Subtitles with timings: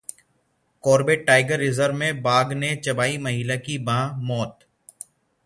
[0.83, 4.59] Corbett tiger reserve में बाघ ने चबाई महिला की बांह, मौत